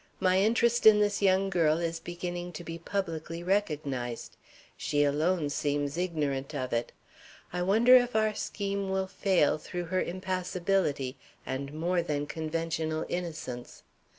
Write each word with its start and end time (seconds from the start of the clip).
My 0.19 0.39
interest 0.39 0.87
in 0.87 0.99
this 0.99 1.21
young 1.21 1.51
girl 1.51 1.77
is 1.77 1.99
beginning 1.99 2.53
to 2.53 2.63
be 2.63 2.79
publicly 2.79 3.43
recognized. 3.43 4.35
She 4.75 5.03
alone 5.03 5.51
seems 5.51 5.95
ignorant 5.95 6.55
of 6.55 6.73
it. 6.73 6.91
Sometimes 7.51 7.59
I 7.61 7.61
wonder 7.61 7.95
if 7.97 8.15
our 8.15 8.33
scheme 8.33 8.89
will 8.89 9.05
fail 9.05 9.59
through 9.59 9.85
her 9.93 10.01
impassibility 10.01 11.17
and 11.45 11.71
more 11.71 12.01
than 12.01 12.25
conventional 12.25 13.05
innocence. 13.09 13.83